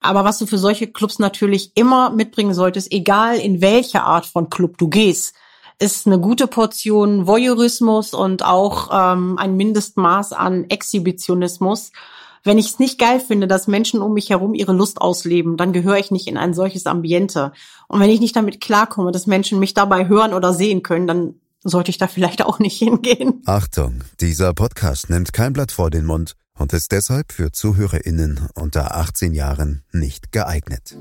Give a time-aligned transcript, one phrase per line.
[0.00, 4.48] Aber was du für solche Clubs natürlich immer mitbringen solltest, egal in welche Art von
[4.48, 5.34] Club du gehst,
[5.78, 11.92] ist eine gute Portion Voyeurismus und auch ähm, ein Mindestmaß an Exhibitionismus.
[12.42, 15.72] Wenn ich es nicht geil finde, dass Menschen um mich herum ihre Lust ausleben, dann
[15.72, 17.52] gehöre ich nicht in ein solches Ambiente.
[17.88, 21.34] Und wenn ich nicht damit klarkomme, dass Menschen mich dabei hören oder sehen können, dann
[21.62, 23.42] sollte ich da vielleicht auch nicht hingehen.
[23.44, 28.94] Achtung, dieser Podcast nimmt kein Blatt vor den Mund und ist deshalb für ZuhörerInnen unter
[28.94, 30.94] 18 Jahren nicht geeignet.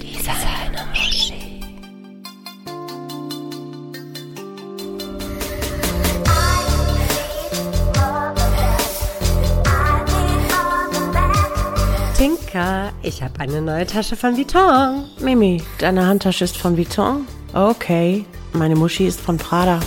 [0.00, 0.32] Dieser
[12.16, 15.06] Tinker, ich habe eine neue Tasche von Vuitton.
[15.20, 17.26] Mimi, deine Handtasche ist von Vuitton?
[17.52, 19.80] Okay, meine Muschi ist von Prada.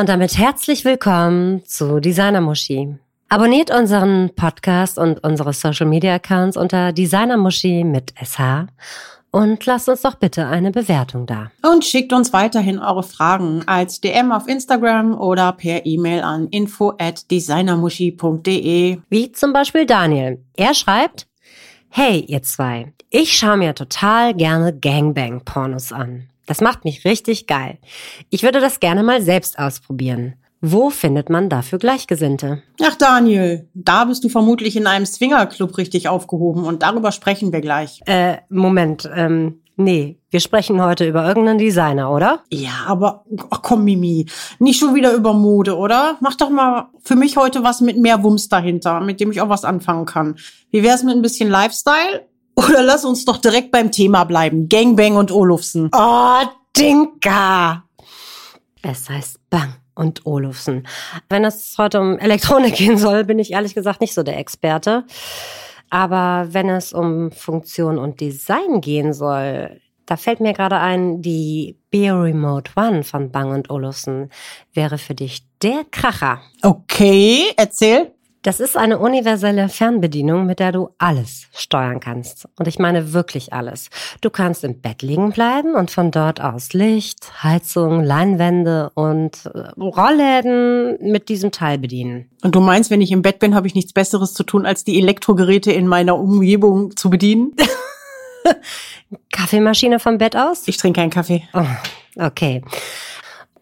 [0.00, 2.96] Und damit herzlich willkommen zu Designer Muschi.
[3.28, 8.64] Abonniert unseren Podcast und unsere Social Media Accounts unter Designer Muschi mit SH
[9.30, 11.50] und lasst uns doch bitte eine Bewertung da.
[11.62, 16.94] Und schickt uns weiterhin eure Fragen als DM auf Instagram oder per E-Mail an info
[16.98, 19.00] at designermuschi.de.
[19.10, 20.42] Wie zum Beispiel Daniel.
[20.56, 21.26] Er schreibt,
[21.90, 26.30] Hey, ihr zwei, ich schaue mir total gerne Gangbang-Pornos an.
[26.50, 27.78] Das macht mich richtig geil.
[28.28, 30.34] Ich würde das gerne mal selbst ausprobieren.
[30.60, 32.60] Wo findet man dafür Gleichgesinnte?
[32.82, 37.60] Ach Daniel, da bist du vermutlich in einem Swingerclub richtig aufgehoben und darüber sprechen wir
[37.60, 38.00] gleich.
[38.04, 42.42] Äh, Moment, ähm, nee, wir sprechen heute über irgendeinen Designer, oder?
[42.50, 44.26] Ja, aber ach komm Mimi,
[44.58, 46.16] nicht schon wieder über Mode, oder?
[46.18, 49.50] Mach doch mal für mich heute was mit mehr Wumms dahinter, mit dem ich auch
[49.50, 50.34] was anfangen kann.
[50.72, 52.26] Wie wär's mit ein bisschen Lifestyle?
[52.60, 54.68] Oder lass uns doch direkt beim Thema bleiben.
[54.68, 55.90] Gangbang und Olufsen.
[55.94, 56.42] Oh,
[56.76, 57.84] Dinka!
[58.82, 60.86] Es heißt Bang und Olufsen.
[61.30, 65.04] Wenn es heute um Elektronik gehen soll, bin ich ehrlich gesagt nicht so der Experte.
[65.88, 71.78] Aber wenn es um Funktion und Design gehen soll, da fällt mir gerade ein, die
[71.90, 74.30] BioRemote One von Bang und Olufsen
[74.74, 76.42] wäre für dich der Kracher.
[76.62, 78.12] Okay, erzähl.
[78.42, 82.48] Das ist eine universelle Fernbedienung, mit der du alles steuern kannst.
[82.58, 83.90] Und ich meine wirklich alles.
[84.22, 89.58] Du kannst im Bett liegen bleiben und von dort aus Licht, Heizung, Leinwände und äh,
[89.78, 92.30] Rollläden mit diesem Teil bedienen.
[92.42, 94.84] Und du meinst, wenn ich im Bett bin, habe ich nichts Besseres zu tun, als
[94.84, 97.54] die Elektrogeräte in meiner Umgebung zu bedienen?
[99.32, 100.66] Kaffeemaschine vom Bett aus?
[100.66, 101.42] Ich trinke keinen Kaffee.
[101.52, 101.66] Oh,
[102.16, 102.62] okay.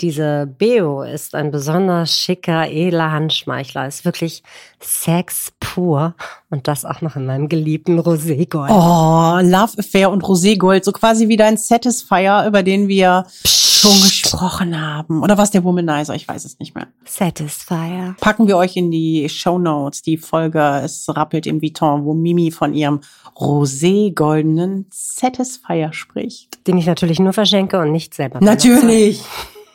[0.01, 3.87] Diese Beo ist ein besonders schicker, edler Handschmeichler.
[3.89, 4.45] Ist wirklich
[4.81, 6.15] Sex pur.
[6.51, 8.71] Und das auch noch in meinem geliebten Roségold.
[8.71, 10.85] Oh, Love Affair und Roségold.
[10.85, 13.81] So quasi wie dein Satisfier, über den wir Psst.
[13.81, 15.23] schon gesprochen haben.
[15.23, 16.15] Oder was der Womanizer?
[16.15, 16.87] Ich weiß es nicht mehr.
[17.05, 18.15] Satisfier.
[18.21, 22.51] Packen wir euch in die Show Notes, die Folge Es rappelt im Vuitton, wo Mimi
[22.53, 23.01] von ihrem
[23.37, 26.67] roségoldenen Satisfier spricht.
[26.67, 28.39] Den ich natürlich nur verschenke und nicht selber.
[28.41, 29.23] Natürlich.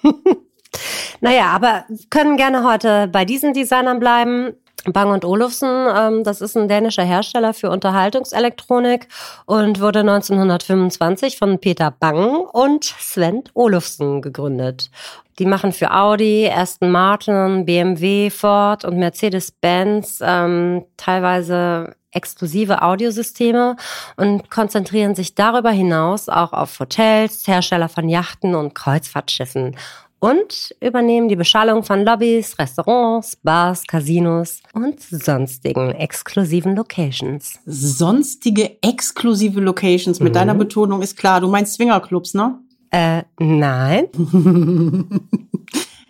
[1.22, 4.54] naja, aber können gerne heute bei diesen Designern bleiben.
[4.92, 9.08] Bang und Olufsen, ähm, das ist ein dänischer Hersteller für Unterhaltungselektronik
[9.46, 14.90] und wurde 1925 von Peter Bang und Sven Olufsen gegründet.
[15.40, 23.76] Die machen für Audi, Aston Martin, BMW, Ford und Mercedes-Benz ähm, teilweise exklusive Audiosysteme
[24.18, 29.76] und konzentrieren sich darüber hinaus auch auf Hotels, Hersteller von Yachten und Kreuzfahrtschiffen
[30.24, 37.60] und übernehmen die Beschallung von Lobbys, Restaurants, Bars, Casinos und sonstigen exklusiven Locations.
[37.66, 40.36] Sonstige exklusive Locations mit mhm.
[40.36, 41.42] deiner Betonung ist klar.
[41.42, 42.58] Du meinst Swingerclubs, ne?
[42.90, 44.06] Äh, nein.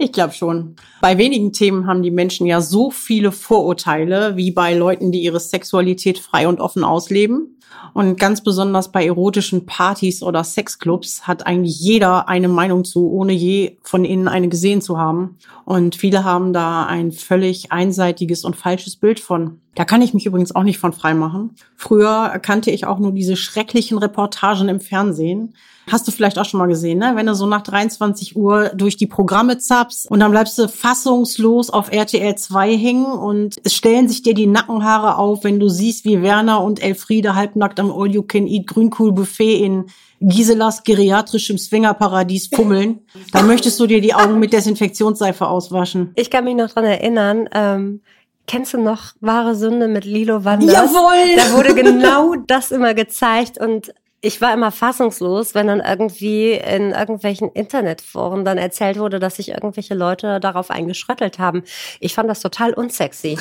[0.04, 0.76] Ich glaube schon.
[1.00, 5.40] Bei wenigen Themen haben die Menschen ja so viele Vorurteile wie bei Leuten, die ihre
[5.40, 7.58] Sexualität frei und offen ausleben.
[7.94, 13.32] Und ganz besonders bei erotischen Partys oder Sexclubs hat eigentlich jeder eine Meinung zu, ohne
[13.32, 15.38] je von innen eine gesehen zu haben.
[15.64, 19.62] Und viele haben da ein völlig einseitiges und falsches Bild von.
[19.76, 21.56] Da kann ich mich übrigens auch nicht von frei machen.
[21.78, 25.54] Früher kannte ich auch nur diese schrecklichen Reportagen im Fernsehen
[25.92, 27.14] Hast du vielleicht auch schon mal gesehen, ne?
[27.16, 31.70] Wenn du so nach 23 Uhr durch die Programme zappst und dann bleibst du fassungslos
[31.70, 36.06] auf RTL 2 hängen und es stellen sich dir die Nackenhaare auf, wenn du siehst,
[36.06, 39.86] wie Werner und Elfriede halbnackt am All-You-Can-Eat Grünkohl-Buffet in
[40.22, 43.02] Giselas geriatrischem Swingerparadies fummeln,
[43.34, 46.12] dann möchtest du dir die Augen mit Desinfektionsseife auswaschen.
[46.16, 48.02] Ich kann mich noch dran erinnern, ähm,
[48.46, 50.74] Kennst du noch Wahre Sünde mit Lilo Wanders?
[50.74, 51.36] Jawohl!
[51.38, 53.94] Da wurde genau das immer gezeigt und
[54.26, 59.50] ich war immer fassungslos, wenn dann irgendwie in irgendwelchen Internetforen dann erzählt wurde, dass sich
[59.50, 61.64] irgendwelche Leute darauf eingeschröttelt haben.
[62.00, 63.38] Ich fand das total unsexy.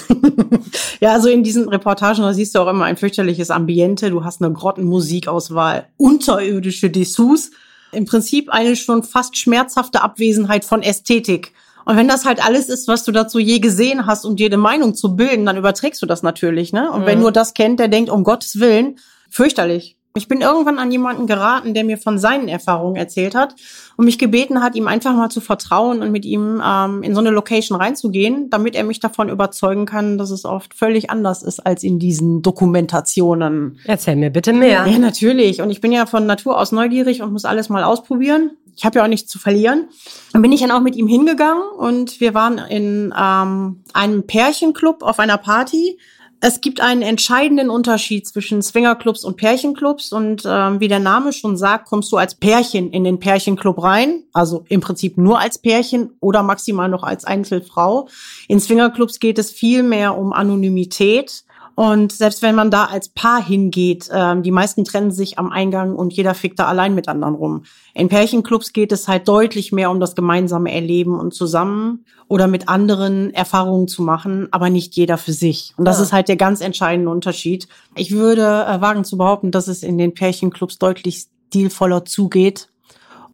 [1.00, 4.10] ja, also in diesen Reportagen, da siehst du auch immer ein fürchterliches Ambiente.
[4.10, 7.52] Du hast eine Grottenmusikauswahl, unterirdische Dessous.
[7.92, 11.52] Im Prinzip eine schon fast schmerzhafte Abwesenheit von Ästhetik.
[11.84, 14.96] Und wenn das halt alles ist, was du dazu je gesehen hast, um jede Meinung
[14.96, 16.90] zu bilden, dann überträgst du das natürlich, ne?
[16.90, 17.06] Und mhm.
[17.06, 18.98] wer nur das kennt, der denkt, um Gottes Willen,
[19.30, 19.96] fürchterlich.
[20.14, 23.54] Ich bin irgendwann an jemanden geraten, der mir von seinen Erfahrungen erzählt hat
[23.96, 27.20] und mich gebeten hat, ihm einfach mal zu vertrauen und mit ihm ähm, in so
[27.20, 31.60] eine Location reinzugehen, damit er mich davon überzeugen kann, dass es oft völlig anders ist
[31.60, 33.78] als in diesen Dokumentationen.
[33.86, 34.86] Erzähl mir bitte mehr.
[34.86, 35.62] Ja, natürlich.
[35.62, 38.50] Und ich bin ja von Natur aus neugierig und muss alles mal ausprobieren.
[38.76, 39.88] Ich habe ja auch nichts zu verlieren.
[40.32, 45.02] Dann bin ich dann auch mit ihm hingegangen und wir waren in ähm, einem Pärchenclub
[45.02, 45.98] auf einer Party
[46.44, 51.56] es gibt einen entscheidenden Unterschied zwischen Swingerclubs und Pärchenclubs und ähm, wie der Name schon
[51.56, 56.10] sagt, kommst du als Pärchen in den Pärchenclub rein, also im Prinzip nur als Pärchen
[56.18, 58.08] oder maximal noch als Einzelfrau.
[58.48, 61.44] In Swingerclubs geht es viel mehr um Anonymität
[61.74, 65.94] und selbst wenn man da als Paar hingeht, ähm, die meisten trennen sich am Eingang
[65.96, 67.64] und jeder fickt da allein mit anderen rum.
[67.94, 72.68] In Pärchenclubs geht es halt deutlich mehr um das gemeinsame Erleben und zusammen oder mit
[72.68, 75.72] anderen Erfahrungen zu machen, aber nicht jeder für sich.
[75.76, 76.04] Und das ja.
[76.04, 77.68] ist halt der ganz entscheidende Unterschied.
[77.94, 82.68] Ich würde äh, wagen zu behaupten, dass es in den Pärchenclubs deutlich stilvoller zugeht.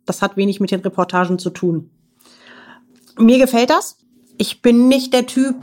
[0.07, 1.91] Das hat wenig mit den Reportagen zu tun.
[3.19, 3.97] Mir gefällt das.
[4.39, 5.57] Ich bin nicht der Typ,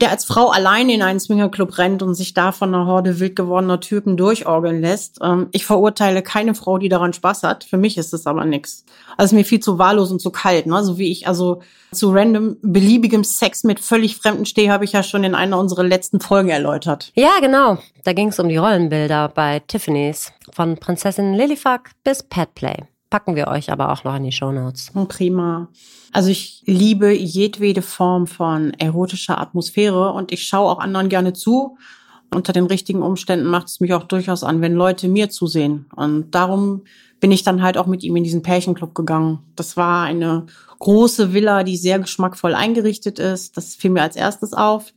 [0.00, 3.36] der als Frau alleine in einen Swingerclub rennt und sich da von einer Horde wild
[3.36, 5.18] gewordener Typen durchorgeln lässt.
[5.22, 7.64] Ähm, ich verurteile keine Frau, die daran Spaß hat.
[7.64, 8.84] Für mich ist es aber nix.
[9.16, 10.66] Also mir viel zu wahllos und zu kalt.
[10.66, 10.82] Ne?
[10.84, 11.62] So wie ich also
[11.92, 15.84] zu random beliebigem Sex mit völlig Fremden stehe, habe ich ja schon in einer unserer
[15.84, 17.12] letzten Folgen erläutert.
[17.14, 17.78] Ja, genau.
[18.04, 20.32] Da ging es um die Rollenbilder bei Tiffany's.
[20.52, 22.84] Von Prinzessin Lilyfuck bis Petplay.
[23.10, 24.90] Packen wir euch aber auch noch in die Shownotes.
[24.94, 25.68] Hm, prima.
[26.12, 31.78] Also ich liebe jedwede Form von erotischer Atmosphäre und ich schaue auch anderen gerne zu.
[32.34, 35.86] Unter den richtigen Umständen macht es mich auch durchaus an, wenn Leute mir zusehen.
[35.96, 36.82] Und darum
[37.20, 39.38] bin ich dann halt auch mit ihm in diesen Pärchenclub gegangen.
[39.56, 40.44] Das war eine
[40.78, 43.56] große Villa, die sehr geschmackvoll eingerichtet ist.
[43.56, 44.92] Das fiel mir als erstes auf.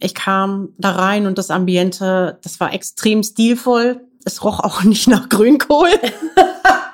[0.00, 4.00] Ich kam da rein und das Ambiente, das war extrem stilvoll.
[4.24, 5.90] Es roch auch nicht nach Grünkohl.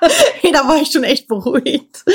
[0.53, 2.05] da war ich schon echt beruhigt.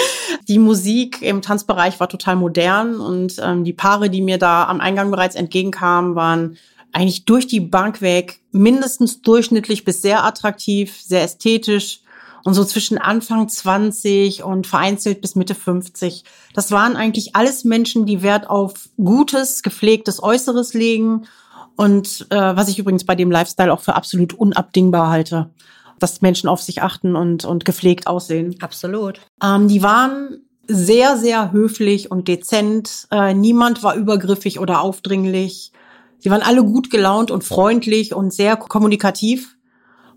[0.49, 4.81] Die Musik im Tanzbereich war total modern und ähm, die Paare, die mir da am
[4.81, 6.57] Eingang bereits entgegenkamen, waren
[6.93, 12.01] eigentlich durch die Bank weg mindestens durchschnittlich bis sehr attraktiv, sehr ästhetisch
[12.45, 16.25] und so zwischen Anfang 20 und vereinzelt bis Mitte 50.
[16.55, 21.27] Das waren eigentlich alles Menschen, die Wert auf gutes, gepflegtes Äußeres legen
[21.77, 25.51] und äh, was ich übrigens bei dem Lifestyle auch für absolut unabdingbar halte
[25.99, 28.57] dass Menschen auf sich achten und, und gepflegt aussehen.
[28.61, 29.21] Absolut.
[29.43, 33.07] Ähm, die waren sehr, sehr höflich und dezent.
[33.11, 35.73] Äh, niemand war übergriffig oder aufdringlich.
[36.19, 39.57] Sie waren alle gut gelaunt und freundlich und sehr kommunikativ.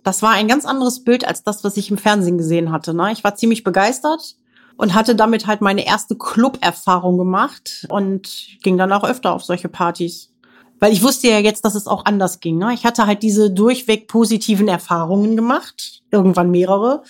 [0.04, 2.94] Das war ein ganz anderes Bild als das, was ich im Fernsehen gesehen hatte.
[2.94, 3.12] Ne?
[3.12, 4.36] Ich war ziemlich begeistert
[4.78, 8.30] und hatte damit halt meine erste Club-Erfahrung gemacht und
[8.64, 10.32] ging dann auch öfter auf solche Partys.
[10.80, 12.58] Weil ich wusste ja jetzt, dass es auch anders ging.
[12.58, 12.74] Ne?
[12.74, 17.04] Ich hatte halt diese durchweg positiven Erfahrungen gemacht, irgendwann mehrere.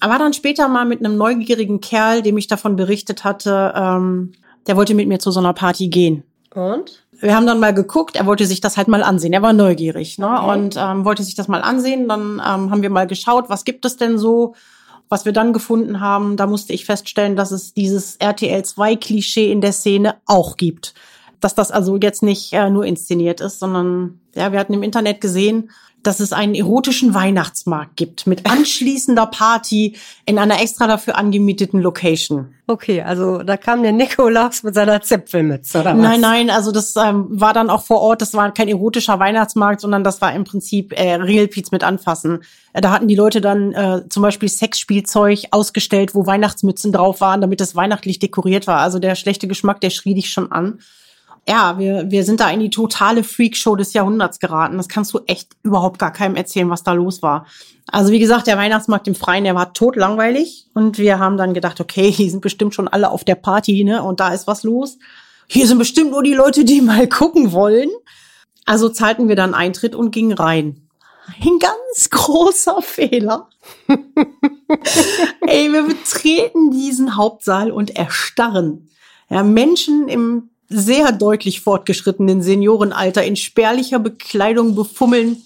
[0.00, 4.32] Aber dann später mal mit einem neugierigen Kerl, dem ich davon berichtet hatte, ähm,
[4.66, 6.24] der wollte mit mir zu so einer Party gehen.
[6.54, 7.04] Und?
[7.12, 9.32] Wir haben dann mal geguckt, er wollte sich das halt mal ansehen.
[9.32, 10.26] Er war neugierig ne?
[10.26, 10.52] Okay.
[10.52, 12.08] und ähm, wollte sich das mal ansehen.
[12.08, 14.54] Dann ähm, haben wir mal geschaut, was gibt es denn so?
[15.08, 19.50] Was wir dann gefunden haben, da musste ich feststellen, dass es dieses RTL 2 Klischee
[19.50, 20.94] in der Szene auch gibt
[21.40, 25.20] dass das also jetzt nicht äh, nur inszeniert ist, sondern ja, wir hatten im Internet
[25.20, 25.70] gesehen,
[26.02, 32.54] dass es einen erotischen Weihnachtsmarkt gibt mit anschließender Party in einer extra dafür angemieteten Location.
[32.66, 36.02] Okay, also da kam der Nikolaus mit seiner Zipfelmütze oder was?
[36.02, 39.80] Nein, nein, also das ähm, war dann auch vor Ort, das war kein erotischer Weihnachtsmarkt,
[39.80, 42.44] sondern das war im Prinzip äh, Ringelpiez mit anfassen.
[42.72, 47.40] Äh, da hatten die Leute dann äh, zum Beispiel Sexspielzeug ausgestellt, wo Weihnachtsmützen drauf waren,
[47.40, 48.78] damit es weihnachtlich dekoriert war.
[48.78, 50.78] Also der schlechte Geschmack, der schrie dich schon an
[51.48, 54.76] ja, wir, wir sind da in die totale Freakshow des Jahrhunderts geraten.
[54.76, 57.46] Das kannst du echt überhaupt gar keinem erzählen, was da los war.
[57.86, 60.66] Also wie gesagt, der Weihnachtsmarkt im Freien, der war totlangweilig.
[60.74, 64.02] Und wir haben dann gedacht, okay, hier sind bestimmt schon alle auf der Party, ne?
[64.02, 64.98] Und da ist was los.
[65.46, 67.90] Hier sind bestimmt nur die Leute, die mal gucken wollen.
[68.66, 70.88] Also zahlten wir dann Eintritt und gingen rein.
[71.26, 73.48] Ein ganz großer Fehler.
[75.46, 78.88] Ey, wir betreten diesen Hauptsaal und erstarren.
[79.28, 85.42] Ja, Menschen im sehr deutlich fortgeschrittenen Seniorenalter in spärlicher Bekleidung befummeln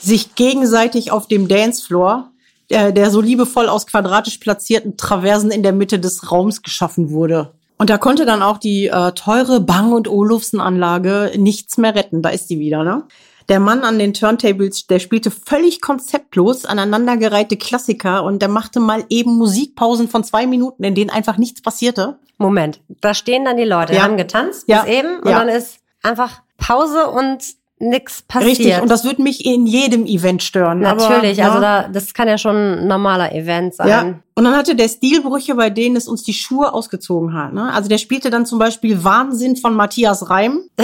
[0.00, 2.30] sich gegenseitig auf dem Dancefloor.
[2.70, 7.52] der, der so liebevoll aus quadratisch platzierten Traversen in der Mitte des Raums geschaffen wurde.
[7.76, 12.22] Und da konnte dann auch die äh, teure Bang- und Olufsen-Anlage nichts mehr retten.
[12.22, 13.04] Da ist die wieder, ne?
[13.48, 19.04] Der Mann an den Turntables, der spielte völlig konzeptlos aneinandergereihte Klassiker und der machte mal
[19.08, 22.18] eben Musikpausen von zwei Minuten, in denen einfach nichts passierte.
[22.38, 24.02] Moment, da stehen dann die Leute, Ja.
[24.02, 24.82] haben getanzt Ja.
[24.82, 25.38] bis eben und Ja.
[25.38, 27.42] dann ist einfach Pause und
[27.82, 28.58] nix passiert.
[28.58, 30.80] Richtig, und das würde mich in jedem Event stören.
[30.80, 33.88] Natürlich, Aber, also ja, da, das kann ja schon ein normaler Event sein.
[33.88, 37.52] Ja, und dann hatte der Stilbrüche, bei denen es uns die Schuhe ausgezogen hat.
[37.52, 37.72] Ne?
[37.72, 40.62] Also der spielte dann zum Beispiel Wahnsinn von Matthias Reim.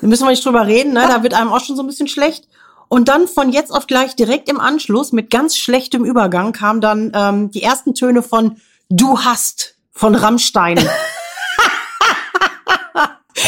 [0.00, 1.06] Da müssen wir nicht drüber reden, ne?
[1.08, 2.46] da wird einem auch schon so ein bisschen schlecht.
[2.88, 7.10] Und dann von jetzt auf gleich direkt im Anschluss mit ganz schlechtem Übergang kam dann
[7.14, 10.78] ähm, die ersten Töne von Du hast von Rammstein.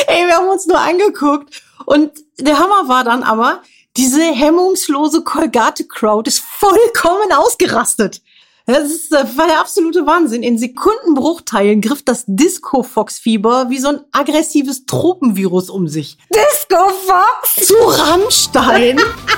[0.09, 1.62] Ey, wir haben uns nur angeguckt.
[1.88, 3.62] Und der Hammer war dann aber,
[3.97, 8.21] diese hemmungslose Colgate-Crowd ist vollkommen ausgerastet.
[8.66, 10.42] Das ist, das war der absolute Wahnsinn.
[10.42, 16.18] In Sekundenbruchteilen griff das Disco-Fox-Fieber wie so ein aggressives Tropenvirus um sich.
[16.30, 17.66] Disco Fox!
[17.66, 19.00] Zu Rammstein.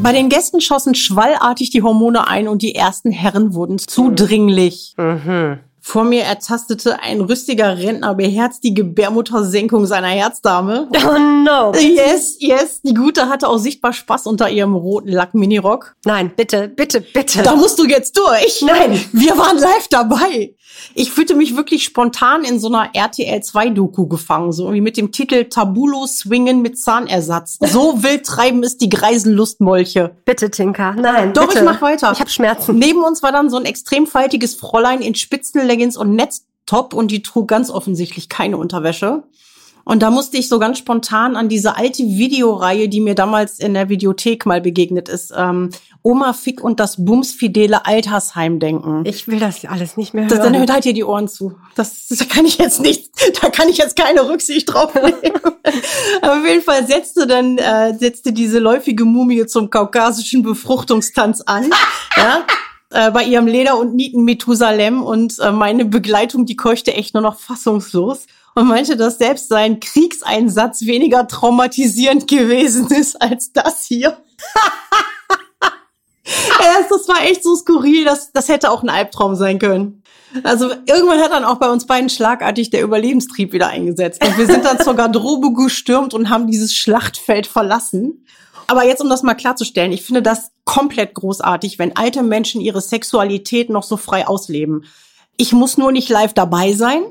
[0.00, 4.94] Bei den Gästen schossen schwallartig die Hormone ein und die ersten Herren wurden zudringlich.
[4.96, 5.58] Mhm.
[5.80, 10.88] Vor mir ertastete ein rüstiger Rentner beherzt die Gebärmuttersenkung seiner Herzdame.
[10.92, 11.72] Oh no.
[11.74, 15.94] Yes, yes, die Gute hatte auch sichtbar Spaß unter ihrem roten Lack-Minirock.
[16.04, 17.42] Nein, bitte, bitte, bitte.
[17.42, 18.62] Da musst du jetzt durch.
[18.62, 19.00] Nein.
[19.12, 20.56] Wir waren live dabei.
[20.94, 24.96] Ich fühlte mich wirklich spontan in so einer RTL 2 Doku gefangen, so irgendwie mit
[24.96, 27.58] dem Titel Tabulo Swingen mit Zahnersatz.
[27.60, 30.16] So wild treiben es die Greisenlustmolche.
[30.24, 30.92] Bitte, Tinka.
[30.92, 31.58] Nein, Doch, bitte.
[31.60, 32.12] ich mach weiter.
[32.12, 32.78] Ich habe Schmerzen.
[32.78, 37.22] Neben uns war dann so ein extrem faltiges Fräulein in Spitzenleggings und Netztop und die
[37.22, 39.24] trug ganz offensichtlich keine Unterwäsche.
[39.88, 43.72] Und da musste ich so ganz spontan an diese alte Videoreihe, die mir damals in
[43.72, 45.70] der Videothek mal begegnet ist, ähm,
[46.02, 49.04] Oma Fick und das bumsfidele Altersheim denken.
[49.06, 50.52] Ich will das alles nicht mehr Das, hören.
[50.54, 51.54] dann hört halt ihr die Ohren zu.
[51.76, 55.40] Das, da kann ich jetzt nicht, da kann ich jetzt keine Rücksicht drauf nehmen.
[56.20, 61.70] Aber auf jeden Fall setzte dann, äh, setzte diese läufige Mumie zum kaukasischen Befruchtungstanz an.
[62.16, 62.44] ja.
[62.90, 67.22] Äh, bei ihrem Leder- und Nieten Methusalem und äh, meine Begleitung, die keuchte echt nur
[67.22, 68.26] noch fassungslos
[68.56, 74.16] und meinte, dass selbst sein Kriegseinsatz weniger traumatisierend gewesen ist als das hier.
[76.60, 80.02] Ja, das war echt so skurril, das, das hätte auch ein Albtraum sein können.
[80.42, 84.24] Also irgendwann hat dann auch bei uns beiden schlagartig der Überlebenstrieb wieder eingesetzt.
[84.26, 88.26] Und wir sind dann zur Garderobe gestürmt und haben dieses Schlachtfeld verlassen.
[88.66, 92.80] Aber jetzt, um das mal klarzustellen, ich finde das komplett großartig, wenn alte Menschen ihre
[92.80, 94.84] Sexualität noch so frei ausleben.
[95.36, 97.02] Ich muss nur nicht live dabei sein.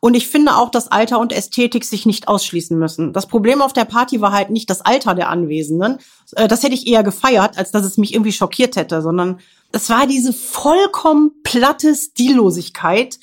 [0.00, 3.12] Und ich finde auch, dass Alter und Ästhetik sich nicht ausschließen müssen.
[3.12, 5.98] Das Problem auf der Party war halt nicht das Alter der Anwesenden.
[6.32, 9.40] Äh, Das hätte ich eher gefeiert, als dass es mich irgendwie schockiert hätte, sondern
[9.72, 13.18] es war diese vollkommen platte Stillosigkeit,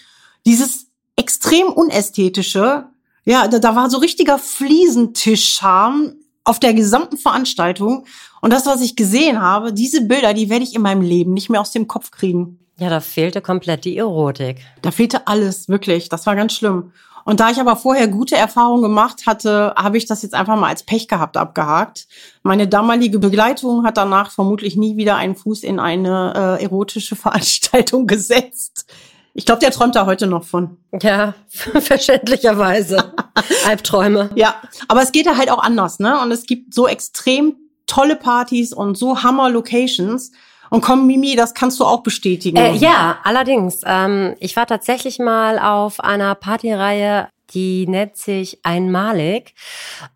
[0.45, 2.85] dieses extrem unästhetische.
[3.25, 8.05] Ja, da, war so richtiger Fliesentisch-Charme auf der gesamten Veranstaltung.
[8.41, 11.49] Und das, was ich gesehen habe, diese Bilder, die werde ich in meinem Leben nicht
[11.49, 12.60] mehr aus dem Kopf kriegen.
[12.81, 14.57] Ja, da fehlte komplett die Erotik.
[14.81, 16.09] Da fehlte alles, wirklich.
[16.09, 16.91] Das war ganz schlimm.
[17.25, 20.69] Und da ich aber vorher gute Erfahrungen gemacht hatte, habe ich das jetzt einfach mal
[20.69, 22.07] als Pech gehabt abgehakt.
[22.41, 28.07] Meine damalige Begleitung hat danach vermutlich nie wieder einen Fuß in eine äh, erotische Veranstaltung
[28.07, 28.91] gesetzt.
[29.35, 30.77] Ich glaube, der träumt da heute noch von.
[31.03, 33.13] Ja, verständlicherweise.
[33.67, 34.31] Albträume.
[34.33, 34.55] Ja,
[34.87, 36.19] aber es geht da halt auch anders, ne?
[36.19, 40.31] Und es gibt so extrem tolle Partys und so Hammer Locations.
[40.71, 42.55] Und komm, Mimi, das kannst du auch bestätigen.
[42.55, 43.81] Äh, ja, allerdings.
[43.85, 49.53] Ähm, ich war tatsächlich mal auf einer Partyreihe, die nennt sich Einmalig.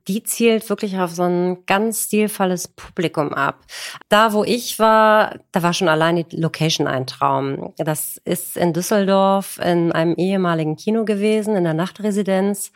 [0.08, 3.66] Die zielt wirklich auf so ein ganz stilvolles Publikum ab.
[4.08, 7.74] Da, wo ich war, da war schon allein die Location ein Traum.
[7.76, 12.72] Das ist in Düsseldorf in einem ehemaligen Kino gewesen, in der Nachtresidenz,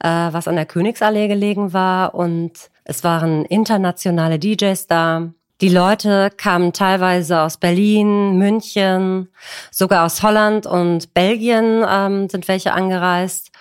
[0.00, 2.16] äh, was an der Königsallee gelegen war.
[2.16, 5.32] Und es waren internationale DJs da.
[5.62, 9.28] Die Leute kamen teilweise aus Berlin, München,
[9.70, 13.52] sogar aus Holland und Belgien ähm, sind welche angereist.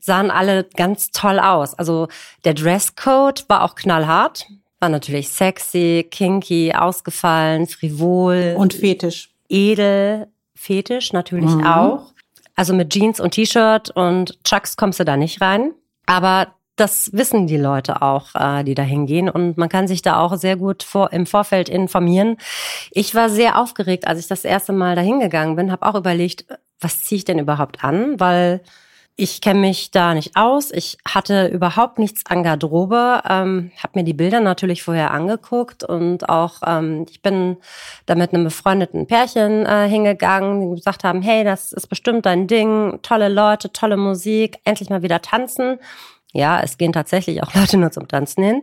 [0.00, 1.74] Sahen alle ganz toll aus.
[1.74, 2.08] Also
[2.46, 4.46] der Dresscode war auch knallhart,
[4.80, 9.30] war natürlich sexy, kinky, ausgefallen, frivol, Und Fetisch.
[9.50, 11.66] edel, fetisch natürlich Mhm.
[11.66, 12.12] auch.
[12.56, 15.72] Also mit Jeans und T-Shirt und Chucks kommst du da nicht rein.
[16.06, 19.28] Aber das wissen die Leute auch, äh, die da hingehen.
[19.28, 22.36] Und man kann sich da auch sehr gut vor, im Vorfeld informieren.
[22.90, 26.46] Ich war sehr aufgeregt, als ich das erste Mal da hingegangen bin, habe auch überlegt,
[26.80, 28.18] was ziehe ich denn überhaupt an?
[28.20, 28.60] Weil
[29.16, 30.72] Ich kenne mich da nicht aus.
[30.72, 33.22] Ich hatte überhaupt nichts an Garderobe.
[33.28, 37.58] Ähm, habe mir die Bilder natürlich vorher angeguckt und auch ähm, ich bin
[38.06, 42.48] da mit einem befreundeten Pärchen äh, hingegangen, die gesagt haben, hey, das ist bestimmt dein
[42.48, 45.78] Ding, tolle Leute, tolle Musik, endlich mal wieder tanzen.
[46.34, 48.62] Ja, es gehen tatsächlich auch Leute nur zum Tanzen hin.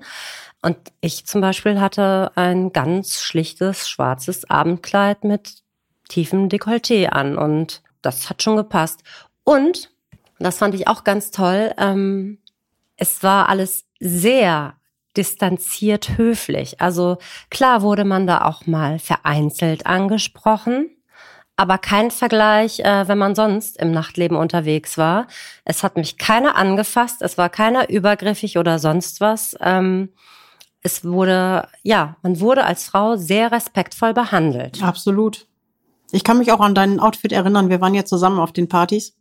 [0.61, 5.63] Und ich zum Beispiel hatte ein ganz schlichtes schwarzes Abendkleid mit
[6.07, 9.01] tiefem Dekolleté an und das hat schon gepasst.
[9.43, 9.89] Und
[10.37, 11.73] das fand ich auch ganz toll.
[11.77, 12.37] Ähm,
[12.97, 14.75] es war alles sehr
[15.17, 16.79] distanziert höflich.
[16.79, 17.17] Also
[17.49, 20.89] klar wurde man da auch mal vereinzelt angesprochen,
[21.55, 25.27] aber kein Vergleich, äh, wenn man sonst im Nachtleben unterwegs war.
[25.65, 29.55] Es hat mich keiner angefasst, es war keiner übergriffig oder sonst was.
[29.61, 30.09] Ähm,
[30.81, 34.81] es wurde, ja, man wurde als Frau sehr respektvoll behandelt.
[34.81, 35.47] Absolut.
[36.11, 37.69] Ich kann mich auch an dein Outfit erinnern.
[37.69, 39.15] Wir waren ja zusammen auf den Partys.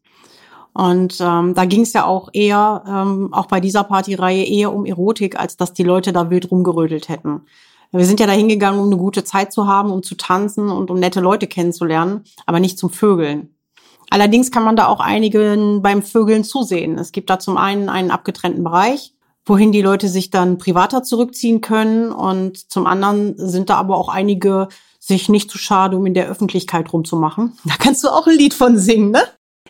[0.73, 4.87] Und ähm, da ging es ja auch eher, ähm, auch bei dieser Partyreihe, eher um
[4.87, 7.43] Erotik, als dass die Leute da wild rumgerödelt hätten.
[7.93, 10.91] Wir sind ja da hingegangen, um eine gute Zeit zu haben, um zu tanzen und
[10.91, 13.55] um nette Leute kennenzulernen, aber nicht zum Vögeln.
[14.11, 16.99] Allerdings kann man da auch einigen beim Vögeln zusehen.
[16.99, 21.61] Es gibt da zum einen einen abgetrennten Bereich, wohin die Leute sich dann privater zurückziehen
[21.61, 22.13] können.
[22.13, 24.69] Und zum anderen sind da aber auch einige
[24.99, 27.57] sich nicht zu schade, um in der Öffentlichkeit rumzumachen.
[27.65, 29.23] Da kannst du auch ein Lied von singen, ne?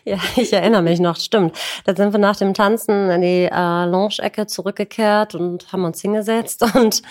[0.03, 1.57] Ja, ich erinnere mich noch, stimmt.
[1.85, 6.63] Da sind wir nach dem Tanzen in die äh, Lounge-Ecke zurückgekehrt und haben uns hingesetzt
[6.75, 7.01] und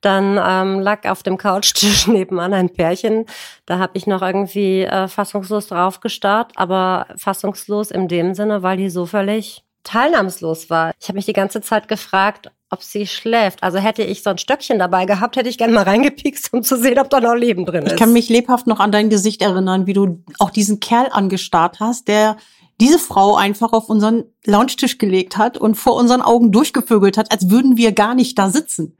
[0.00, 3.26] dann ähm, lag auf dem Couchtisch nebenan ein Pärchen.
[3.64, 8.90] Da habe ich noch irgendwie äh, fassungslos draufgestarrt, aber fassungslos in dem Sinne, weil die
[8.90, 10.92] so völlig teilnahmslos war.
[11.00, 13.62] Ich habe mich die ganze Zeit gefragt, ob sie schläft.
[13.62, 16.76] Also hätte ich so ein Stöckchen dabei gehabt, hätte ich gerne mal reingepiekst, um zu
[16.76, 17.92] sehen, ob da noch Leben drin ist.
[17.92, 21.80] Ich kann mich lebhaft noch an dein Gesicht erinnern, wie du auch diesen Kerl angestarrt
[21.80, 22.36] hast, der
[22.80, 27.50] diese Frau einfach auf unseren Loungetisch gelegt hat und vor unseren Augen durchgevögelt hat, als
[27.50, 28.96] würden wir gar nicht da sitzen.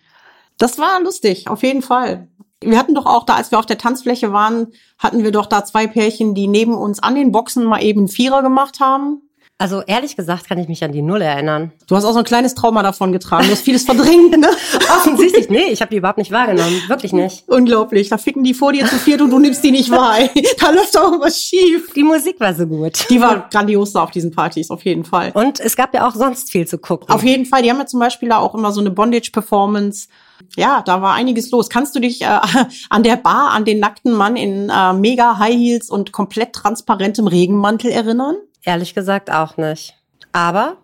[0.59, 2.29] Das war lustig, auf jeden Fall.
[2.63, 4.69] Wir hatten doch auch da, als wir auf der Tanzfläche waren,
[4.99, 8.43] hatten wir doch da zwei Pärchen, die neben uns an den Boxen mal eben Vierer
[8.43, 9.26] gemacht haben.
[9.59, 11.73] Also ehrlich gesagt kann ich mich an die Null erinnern.
[11.87, 13.47] Du hast auch so ein kleines Trauma davon getragen.
[13.47, 14.51] Du hast vieles verdrängt, ne?
[14.91, 16.83] Offensichtlich, nee, ich habe die überhaupt nicht wahrgenommen.
[16.89, 17.45] Wirklich nicht.
[17.49, 18.11] Unglaublich.
[18.11, 20.17] Da ficken die vor dir zu viert und du nimmst die nicht wahr.
[20.59, 21.93] Da läuft auch was schief.
[21.95, 23.09] Die Musik war so gut.
[23.09, 25.33] Die war grandios da auf diesen Partys, auf jeden Fall.
[25.33, 27.09] Und es gab ja auch sonst viel zu gucken.
[27.09, 27.63] Auf jeden Fall.
[27.63, 30.09] Die haben ja zum Beispiel da auch immer so eine Bondage-Performance.
[30.57, 31.69] Ja, da war einiges los.
[31.71, 32.27] Kannst du dich äh,
[32.91, 37.27] an der Bar an den nackten Mann in äh, mega High Heels und komplett transparentem
[37.27, 38.37] Regenmantel erinnern?
[38.67, 39.95] Ehrlich gesagt auch nicht.
[40.33, 40.79] Aber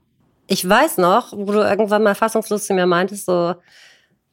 [0.46, 3.56] ich weiß noch, wo du irgendwann mal fassungslos zu mir meintest, so,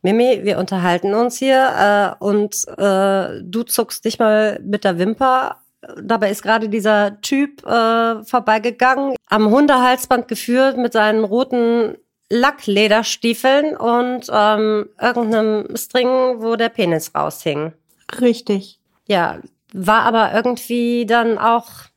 [0.04, 5.58] Mimi, wir unterhalten uns hier äh, und äh, du zuckst dich mal mit der Wimper.
[6.02, 11.98] Dabei ist gerade dieser Typ äh, vorbeigegangen, am Hundehalsband geführt mit seinen roten
[12.30, 16.08] Lacklederstiefeln und ähm, irgendeinem String,
[16.42, 17.74] wo der Penis raushing.
[18.22, 18.80] Richtig.
[19.08, 19.40] Ja,
[19.74, 21.89] war aber irgendwie dann auch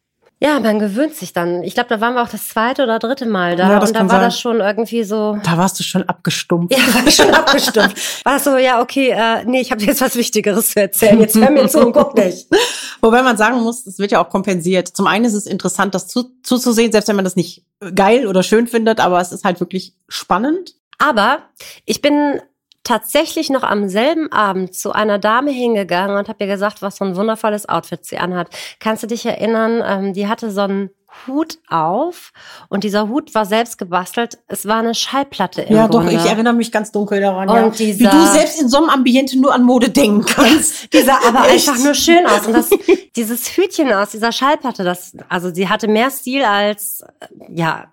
[0.42, 1.62] ja, man gewöhnt sich dann.
[1.62, 3.70] Ich glaube, da waren wir auch das zweite oder dritte Mal da.
[3.70, 4.20] Ja, und da war sein.
[4.22, 5.38] das schon irgendwie so.
[5.44, 6.76] Da warst du schon abgestumpft.
[6.76, 8.24] Ja, war ich schon abgestumpft.
[8.24, 11.20] War so, ja, okay, äh, nee, ich habe jetzt was Wichtigeres zu erzählen.
[11.20, 12.48] Jetzt hör mir zu und guck nicht.
[13.00, 14.88] Wobei man sagen muss, es wird ja auch kompensiert.
[14.88, 18.42] Zum einen ist es interessant, das zu, zuzusehen, selbst wenn man das nicht geil oder
[18.42, 20.74] schön findet, aber es ist halt wirklich spannend.
[20.98, 21.42] Aber
[21.84, 22.40] ich bin
[22.84, 27.04] tatsächlich noch am selben Abend zu einer Dame hingegangen und habe ihr gesagt, was für
[27.04, 28.48] ein wundervolles Outfit sie anhat.
[28.80, 29.82] Kannst du dich erinnern?
[29.84, 30.90] Ähm, die hatte so einen
[31.26, 32.32] Hut auf
[32.68, 34.38] und dieser Hut war selbst gebastelt.
[34.48, 36.10] Es war eine Schallplatte im Ja, Grunde.
[36.10, 37.48] doch, ich erinnere mich ganz dunkel daran.
[37.48, 37.86] Und ja.
[37.86, 40.92] dieser, Wie du selbst in so einem Ambiente nur an Mode denken kannst.
[40.92, 41.68] die sah aber Echt?
[41.68, 42.46] einfach nur schön aus.
[42.46, 42.70] Und das,
[43.16, 47.92] dieses Hütchen aus dieser Schallplatte, das, also sie hatte mehr Stil als, äh, ja,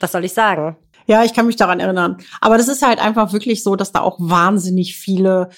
[0.00, 0.76] was soll ich sagen?
[1.08, 2.18] Ja, ich kann mich daran erinnern.
[2.40, 5.48] Aber das ist halt einfach wirklich so, dass da auch wahnsinnig viele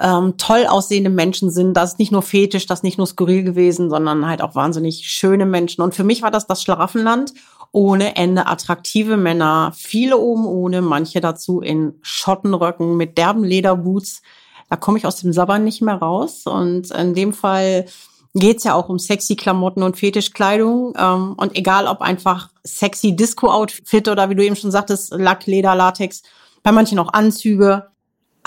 [0.00, 1.74] ähm, toll aussehende Menschen sind.
[1.74, 5.08] Das ist nicht nur fetisch, das ist nicht nur skurril gewesen, sondern halt auch wahnsinnig
[5.08, 5.82] schöne Menschen.
[5.82, 7.34] Und für mich war das das Schlaraffenland
[7.72, 14.22] ohne Ende attraktive Männer, viele oben ohne, manche dazu in Schottenröcken mit derben Lederboots.
[14.70, 16.44] Da komme ich aus dem Sabbern nicht mehr raus.
[16.46, 17.86] Und in dem Fall
[18.34, 20.94] geht's ja auch um sexy Klamotten und Fetischkleidung.
[20.98, 25.74] Ähm, und egal ob einfach sexy Disco-Outfit oder wie du eben schon sagtest, Lack, Leder,
[25.74, 26.22] Latex,
[26.62, 27.88] bei manchen auch Anzüge,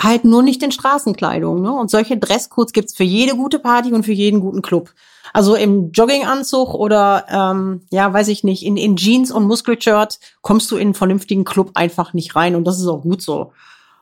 [0.00, 1.60] halt nur nicht in Straßenkleidung.
[1.62, 1.72] Ne?
[1.72, 4.90] Und solche Dresscodes gibt's für jede gute Party und für jeden guten Club.
[5.32, 10.70] Also im Jogginganzug oder ähm, ja, weiß ich nicht, in, in Jeans und Muskelshirt kommst
[10.70, 13.52] du in einen vernünftigen Club einfach nicht rein und das ist auch gut so.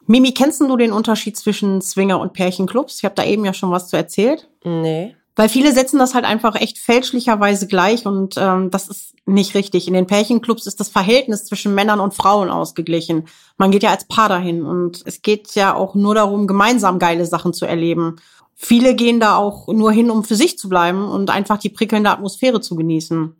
[0.06, 2.98] Mimi, kennst du den Unterschied zwischen Swinger und Pärchenclubs?
[2.98, 4.48] Ich habe da eben ja schon was zu erzählt.
[4.62, 5.15] Nee.
[5.36, 9.86] Weil viele setzen das halt einfach echt fälschlicherweise gleich und ähm, das ist nicht richtig.
[9.86, 13.28] In den Pärchenclubs ist das Verhältnis zwischen Männern und Frauen ausgeglichen.
[13.58, 17.26] Man geht ja als Paar dahin und es geht ja auch nur darum, gemeinsam geile
[17.26, 18.16] Sachen zu erleben.
[18.54, 22.08] Viele gehen da auch nur hin, um für sich zu bleiben und einfach die prickelnde
[22.08, 23.36] Atmosphäre zu genießen.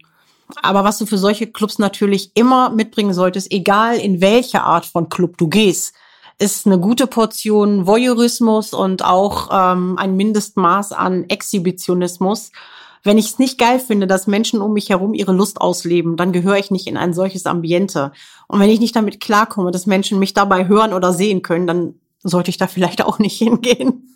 [0.63, 5.09] Aber was du für solche Clubs natürlich immer mitbringen solltest, egal in welche Art von
[5.09, 5.95] Club du gehst,
[6.39, 12.53] ist eine gute Portion Voyeurismus und auch ähm, ein Mindestmaß an Exhibitionismus.
[13.03, 16.33] Wenn ich es nicht geil finde, dass Menschen um mich herum ihre Lust ausleben, dann
[16.33, 18.13] gehöre ich nicht in ein solches Ambiente.
[18.49, 21.95] Und wenn ich nicht damit klarkomme, dass Menschen mich dabei hören oder sehen können, dann
[22.23, 24.15] sollte ich da vielleicht auch nicht hingehen.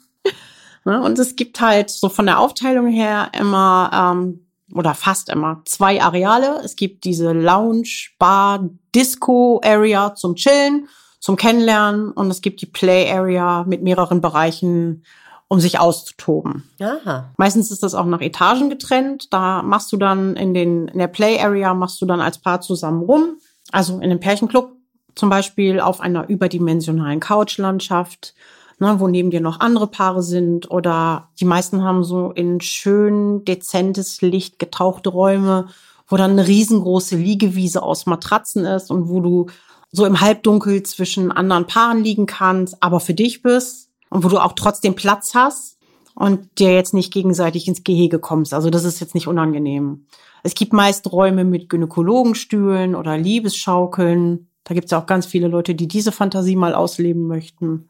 [0.84, 1.00] Ne?
[1.02, 6.02] Und es gibt halt so von der Aufteilung her immer ähm, oder fast immer zwei
[6.02, 6.60] Areale.
[6.64, 10.88] Es gibt diese Lounge, Bar, Disco Area zum Chillen
[11.20, 15.04] zum Kennenlernen und es gibt die Play Area mit mehreren Bereichen,
[15.48, 16.68] um sich auszutoben.
[16.80, 17.30] Aha.
[17.36, 19.32] Meistens ist das auch nach Etagen getrennt.
[19.32, 22.60] Da machst du dann in, den, in der Play Area machst du dann als Paar
[22.60, 23.36] zusammen rum.
[23.70, 24.72] Also in einem Pärchenclub
[25.14, 28.34] zum Beispiel auf einer überdimensionalen Couchlandschaft,
[28.78, 30.70] ne, wo neben dir noch andere Paare sind.
[30.70, 35.66] Oder die meisten haben so in schön dezentes Licht getauchte Räume,
[36.06, 39.46] wo dann eine riesengroße Liegewiese aus Matratzen ist und wo du
[39.92, 44.38] so im Halbdunkel zwischen anderen Paaren liegen kannst, aber für dich bist und wo du
[44.38, 45.78] auch trotzdem Platz hast
[46.14, 48.54] und dir jetzt nicht gegenseitig ins Gehege kommst.
[48.54, 50.06] Also das ist jetzt nicht unangenehm.
[50.42, 54.48] Es gibt meist Räume mit Gynäkologenstühlen oder Liebesschaukeln.
[54.64, 57.88] Da gibt es ja auch ganz viele Leute, die diese Fantasie mal ausleben möchten.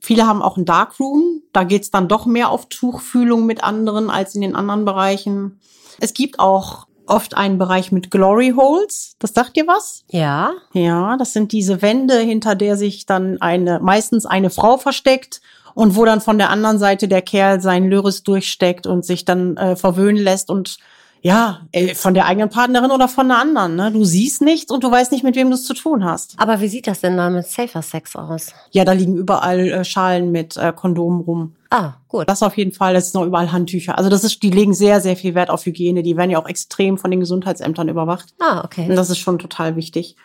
[0.00, 1.42] Viele haben auch ein Darkroom.
[1.52, 5.60] Da geht's dann doch mehr auf Tuchfühlung mit anderen als in den anderen Bereichen.
[6.00, 9.16] Es gibt auch oft einen Bereich mit Glory Holes.
[9.18, 10.04] Das sagt dir was?
[10.08, 10.52] Ja.
[10.72, 15.40] Ja, das sind diese Wände, hinter der sich dann eine, meistens eine Frau versteckt
[15.74, 19.56] und wo dann von der anderen Seite der Kerl seinen Lyris durchsteckt und sich dann
[19.56, 20.78] äh, verwöhnen lässt und
[21.22, 23.76] ja, äh, von der eigenen Partnerin oder von einer anderen.
[23.76, 23.92] Ne?
[23.92, 26.34] Du siehst nichts und du weißt nicht, mit wem du es zu tun hast.
[26.38, 28.54] Aber wie sieht das denn mal mit Safer Sex aus?
[28.70, 31.56] Ja, da liegen überall äh, Schalen mit äh, Kondomen rum.
[31.68, 32.28] Ah, gut.
[32.28, 32.94] Das auf jeden Fall.
[32.94, 33.98] Das ist noch überall Handtücher.
[33.98, 36.02] Also das ist, die legen sehr, sehr viel Wert auf Hygiene.
[36.02, 38.34] Die werden ja auch extrem von den Gesundheitsämtern überwacht.
[38.40, 38.88] Ah, okay.
[38.88, 40.16] Und das ist schon total wichtig.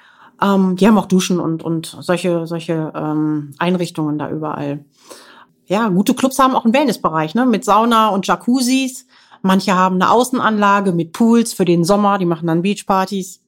[0.41, 4.85] Ähm, die haben auch Duschen und, und solche, solche ähm, Einrichtungen da überall.
[5.67, 7.45] Ja, gute Clubs haben auch einen Wellnessbereich, ne?
[7.45, 9.07] Mit Sauna und Jacuzzis.
[9.45, 13.41] Manche haben eine Außenanlage mit Pools für den Sommer, die machen dann Beachpartys.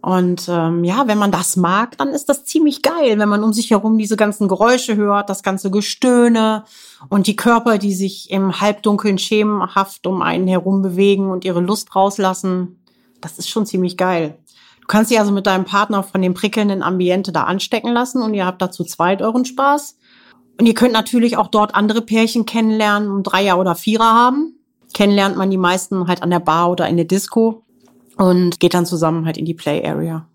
[0.00, 3.52] Und ähm, ja, wenn man das mag, dann ist das ziemlich geil, wenn man um
[3.52, 6.62] sich herum diese ganzen Geräusche hört, das ganze Gestöhne
[7.08, 11.96] und die Körper, die sich im Halbdunkeln schemenhaft um einen herum bewegen und ihre Lust
[11.96, 12.78] rauslassen.
[13.20, 14.38] Das ist schon ziemlich geil.
[14.80, 18.32] Du kannst dich also mit deinem Partner von dem prickelnden Ambiente da anstecken lassen und
[18.32, 19.98] ihr habt dazu zweit euren Spaß.
[20.60, 24.55] Und ihr könnt natürlich auch dort andere Pärchen kennenlernen und Dreier oder Vierer haben
[24.96, 27.62] kennenlernt man die meisten halt an der Bar oder in der Disco
[28.16, 30.26] und geht dann zusammen halt in die Play Area.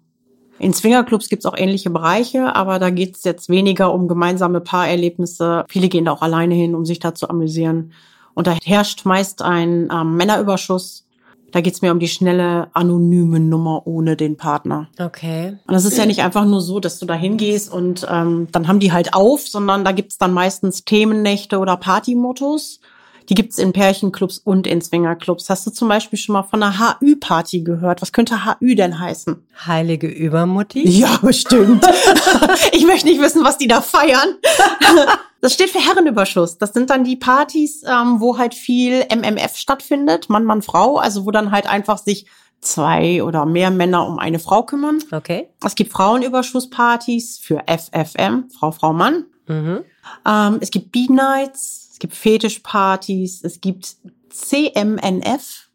[0.60, 5.66] In Swingerclubs gibt's auch ähnliche Bereiche, aber da geht's jetzt weniger um gemeinsame Paarerlebnisse.
[5.68, 7.94] Viele gehen da auch alleine hin, um sich da zu amüsieren.
[8.36, 11.08] Und da herrscht meist ein ähm, Männerüberschuss.
[11.52, 14.90] Da geht's mir um die schnelle, anonyme Nummer ohne den Partner.
[15.00, 15.58] Okay.
[15.66, 18.68] Und das ist ja nicht einfach nur so, dass du da hingehst und ähm, dann
[18.68, 22.80] haben die halt auf, sondern da gibt's dann meistens Themennächte oder Partymottos.
[23.30, 25.50] Die gibt's in Pärchenclubs und in Swingerclubs.
[25.50, 28.02] Hast du zum Beispiel schon mal von einer HÜ-Party gehört?
[28.02, 29.44] Was könnte HÜ denn heißen?
[29.66, 30.88] Heilige Übermutti?
[30.88, 31.86] Ja, bestimmt.
[32.72, 34.36] ich möchte nicht wissen, was die da feiern.
[35.44, 36.60] Das steht für Herrenüberschuss.
[36.60, 40.98] Das sind dann die Partys, ähm, wo halt viel MMF stattfindet, Mann, Mann, Frau.
[40.98, 42.28] Also wo dann halt einfach sich
[42.62, 45.00] zwei oder mehr Männer um eine Frau kümmern.
[45.12, 45.50] Okay.
[45.66, 49.26] Es gibt Frauenüberschusspartys für FFM, Frau, Frau, Mann.
[49.48, 49.80] Mhm.
[50.26, 53.96] Ähm, es gibt B-Nights, gibt Fetischpartys, es gibt
[54.30, 55.70] CMNF,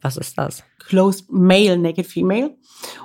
[0.00, 0.62] Was ist das?
[0.78, 2.56] Closed Male Naked Female.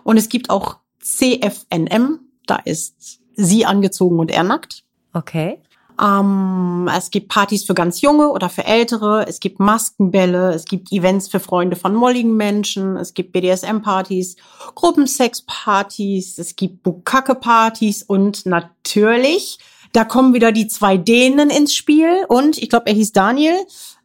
[0.03, 4.83] Und es gibt auch CFNM, da ist sie angezogen und er nackt.
[5.13, 5.61] Okay.
[5.99, 10.91] Ähm, es gibt Partys für ganz junge oder für ältere, es gibt Maskenbälle, es gibt
[10.91, 14.37] Events für Freunde von molligen Menschen, es gibt BDSM-Partys,
[14.75, 19.57] Gruppensex-Partys, es gibt Bukake-Partys und natürlich,
[19.93, 23.55] da kommen wieder die zwei Dänen ins Spiel und ich glaube, er hieß Daniel,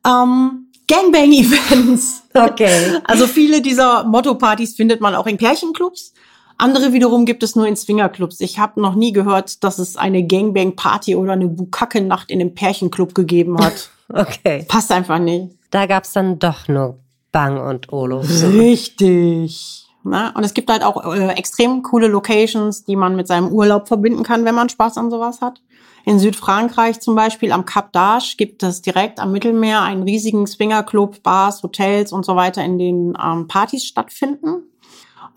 [0.06, 2.22] ähm, Gangbang-Events.
[2.36, 2.98] Okay.
[3.04, 6.14] Also viele dieser Motto-Partys findet man auch in Pärchenclubs.
[6.58, 8.40] Andere wiederum gibt es nur in Swingerclubs.
[8.40, 13.14] Ich habe noch nie gehört, dass es eine Gangbang-Party oder eine Bukake-Nacht in einem Pärchenclub
[13.14, 13.90] gegeben hat.
[14.12, 14.66] Okay.
[14.68, 15.56] Passt einfach nicht.
[15.70, 16.98] Da gab's dann doch nur
[17.32, 18.20] Bang und Olo.
[18.20, 19.83] Richtig.
[20.04, 20.32] Ne?
[20.34, 24.22] Und es gibt halt auch äh, extrem coole Locations, die man mit seinem Urlaub verbinden
[24.22, 25.62] kann, wenn man Spaß an sowas hat.
[26.04, 31.22] In Südfrankreich zum Beispiel am Cap d'Arche gibt es direkt am Mittelmeer einen riesigen Swingerclub,
[31.22, 34.64] Bars, Hotels und so weiter, in denen ähm, Partys stattfinden.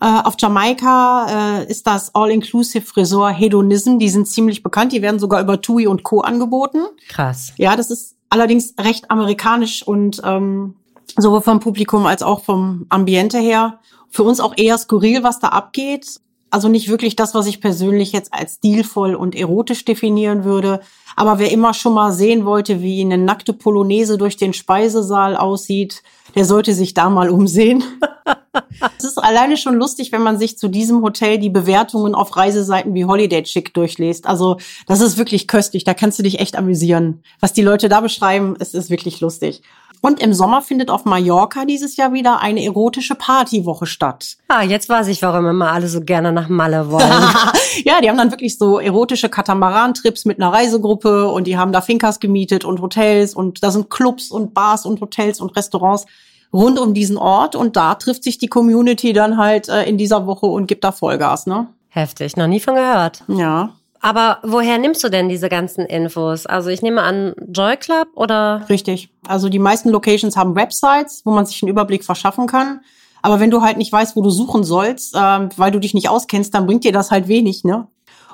[0.00, 3.98] Äh, auf Jamaika äh, ist das All-Inclusive Resort Hedonism.
[3.98, 4.92] Die sind ziemlich bekannt.
[4.92, 6.20] Die werden sogar über TUI und Co.
[6.20, 6.80] angeboten.
[7.08, 7.52] Krass.
[7.56, 10.74] Ja, das ist allerdings recht amerikanisch und ähm,
[11.16, 13.80] sowohl vom Publikum als auch vom Ambiente her.
[14.10, 16.20] Für uns auch eher skurril, was da abgeht.
[16.50, 20.80] Also nicht wirklich das, was ich persönlich jetzt als stilvoll und erotisch definieren würde.
[21.14, 26.02] Aber wer immer schon mal sehen wollte, wie eine nackte Polonaise durch den Speisesaal aussieht,
[26.34, 27.84] der sollte sich da mal umsehen.
[28.98, 32.94] es ist alleine schon lustig, wenn man sich zu diesem Hotel die Bewertungen auf Reiseseiten
[32.94, 34.26] wie Holiday Chick durchliest.
[34.26, 37.22] Also das ist wirklich köstlich, da kannst du dich echt amüsieren.
[37.40, 39.62] Was die Leute da beschreiben, es ist wirklich lustig.
[40.00, 44.36] Und im Sommer findet auf Mallorca dieses Jahr wieder eine erotische Partywoche statt.
[44.48, 47.08] Ah, jetzt weiß ich, warum immer alle so gerne nach Malle wollen.
[47.84, 51.80] ja, die haben dann wirklich so erotische Katamaran-Trips mit einer Reisegruppe und die haben da
[51.80, 56.06] Finkas gemietet und Hotels und da sind Clubs und Bars und Hotels und Restaurants
[56.52, 60.26] rund um diesen Ort und da trifft sich die Community dann halt äh, in dieser
[60.26, 61.68] Woche und gibt da Vollgas, ne?
[61.90, 63.24] Heftig, noch nie von gehört.
[63.28, 63.74] Ja.
[64.00, 66.46] Aber woher nimmst du denn diese ganzen Infos?
[66.46, 68.64] Also ich nehme an Joy Club oder?
[68.68, 69.10] Richtig.
[69.26, 72.80] Also die meisten Locations haben Websites, wo man sich einen Überblick verschaffen kann.
[73.22, 76.08] Aber wenn du halt nicht weißt, wo du suchen sollst, äh, weil du dich nicht
[76.08, 77.88] auskennst, dann bringt dir das halt wenig, ne?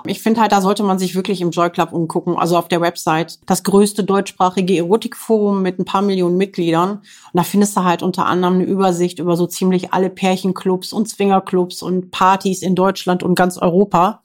[0.07, 2.83] Ich finde halt, da sollte man sich wirklich im Joy Club umgucken, also auf der
[2.83, 3.39] Website.
[3.47, 6.99] Das größte deutschsprachige Erotikforum mit ein paar Millionen Mitgliedern.
[6.99, 11.09] Und da findest du halt unter anderem eine Übersicht über so ziemlich alle Pärchenclubs und
[11.09, 14.21] Swingerclubs und Partys in Deutschland und ganz Europa.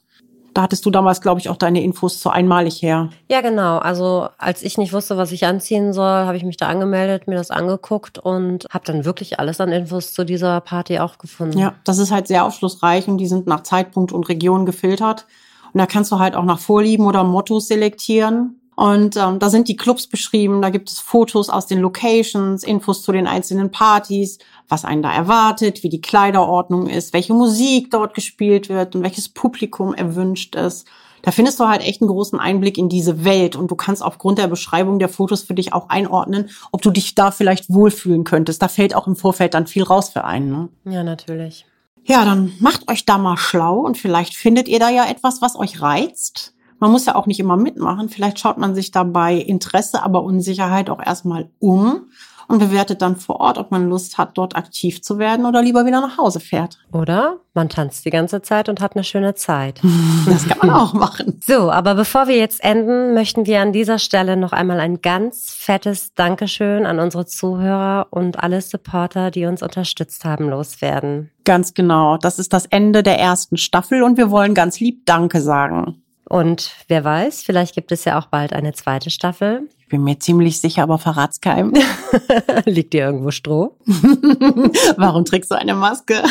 [0.54, 3.10] Da hattest du damals, glaube ich, auch deine Infos zu einmalig her.
[3.28, 3.78] Ja, genau.
[3.78, 7.36] Also als ich nicht wusste, was ich anziehen soll, habe ich mich da angemeldet, mir
[7.36, 11.58] das angeguckt und habe dann wirklich alles an Infos zu dieser Party auch gefunden.
[11.58, 15.26] Ja, das ist halt sehr aufschlussreich und die sind nach Zeitpunkt und Region gefiltert.
[15.72, 18.59] Und da kannst du halt auch nach Vorlieben oder Mottos selektieren.
[18.80, 23.02] Und ähm, da sind die Clubs beschrieben, da gibt es Fotos aus den Locations, Infos
[23.02, 24.38] zu den einzelnen Partys,
[24.70, 29.28] was einen da erwartet, wie die Kleiderordnung ist, welche Musik dort gespielt wird und welches
[29.28, 30.86] Publikum erwünscht ist.
[31.20, 34.38] Da findest du halt echt einen großen Einblick in diese Welt und du kannst aufgrund
[34.38, 38.62] der Beschreibung der Fotos für dich auch einordnen, ob du dich da vielleicht wohlfühlen könntest.
[38.62, 40.50] Da fällt auch im Vorfeld dann viel raus für einen.
[40.50, 40.68] Ne?
[40.90, 41.66] Ja, natürlich.
[42.04, 45.54] Ja, dann macht euch da mal schlau und vielleicht findet ihr da ja etwas, was
[45.54, 46.54] euch reizt.
[46.80, 48.08] Man muss ja auch nicht immer mitmachen.
[48.08, 52.08] Vielleicht schaut man sich dabei Interesse, aber Unsicherheit auch erstmal um
[52.50, 55.86] und bewertet dann vor Ort, ob man Lust hat, dort aktiv zu werden oder lieber
[55.86, 56.78] wieder nach Hause fährt.
[56.92, 59.80] Oder man tanzt die ganze Zeit und hat eine schöne Zeit.
[60.26, 61.40] Das kann man auch machen.
[61.44, 65.52] So, aber bevor wir jetzt enden, möchten wir an dieser Stelle noch einmal ein ganz
[65.52, 71.30] fettes Dankeschön an unsere Zuhörer und alle Supporter, die uns unterstützt haben, loswerden.
[71.44, 72.16] Ganz genau.
[72.16, 76.02] Das ist das Ende der ersten Staffel und wir wollen ganz lieb Danke sagen.
[76.30, 79.68] Und wer weiß, vielleicht gibt es ja auch bald eine zweite Staffel.
[79.80, 81.74] Ich bin mir ziemlich sicher, aber verrat's keinem.
[82.66, 83.76] Liegt dir irgendwo Stroh?
[84.96, 86.22] Warum trägst du eine Maske?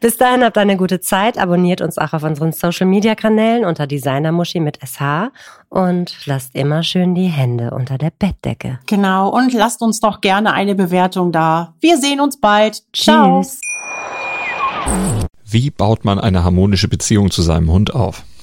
[0.00, 1.36] Bis dahin habt eine gute Zeit.
[1.36, 5.32] Abonniert uns auch auf unseren Social Media Kanälen unter Designermuschi mit SH
[5.68, 8.78] und lasst immer schön die Hände unter der Bettdecke.
[8.86, 9.30] Genau.
[9.30, 11.74] Und lasst uns doch gerne eine Bewertung da.
[11.80, 12.84] Wir sehen uns bald.
[12.94, 13.42] Ciao.
[13.42, 13.60] Tschüss.
[15.44, 18.22] Wie baut man eine harmonische Beziehung zu seinem Hund auf?